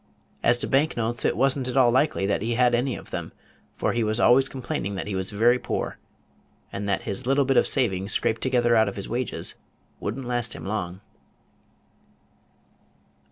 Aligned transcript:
As 0.41 0.57
to 0.57 0.67
bank 0.67 0.97
notes, 0.97 1.25
it 1.25 1.37
was 1.37 1.55
n't 1.55 1.67
at 1.67 1.77
all 1.77 1.91
likely 1.91 2.25
that 2.25 2.41
he 2.41 2.55
had 2.55 2.73
any 2.73 2.95
of 2.95 3.11
them; 3.11 3.31
for 3.75 3.93
he 3.93 4.03
was 4.03 4.19
always 4.19 4.49
complaining 4.49 4.95
that 4.95 5.05
he 5.05 5.13
was 5.13 5.29
very 5.29 5.59
poor, 5.59 5.99
and 6.73 6.89
that 6.89 7.03
his 7.03 7.27
little 7.27 7.45
bit 7.45 7.55
of 7.55 7.67
savings, 7.67 8.11
scraped 8.11 8.41
together 8.41 8.75
out 8.75 8.89
of 8.89 8.95
his 8.95 9.07
wages, 9.07 9.53
would 9.99 10.17
n't 10.17 10.25
last 10.25 10.53
him 10.55 10.65
long. 10.65 11.01